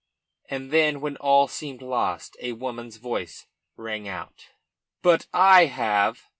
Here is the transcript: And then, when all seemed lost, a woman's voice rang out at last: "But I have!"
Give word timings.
And 0.49 0.71
then, 0.71 0.99
when 0.99 1.15
all 1.17 1.47
seemed 1.47 1.83
lost, 1.83 2.35
a 2.41 2.53
woman's 2.53 2.97
voice 2.97 3.45
rang 3.77 4.07
out 4.07 4.29
at 4.29 4.39
last: 4.39 5.03
"But 5.03 5.27
I 5.31 5.65
have!" 5.65 6.23